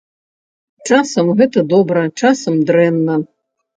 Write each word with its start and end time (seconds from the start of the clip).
Часам 0.87 1.29
гэта 1.41 1.65
добра, 1.75 1.99
часам 2.23 2.55
дрэнна. 2.71 3.15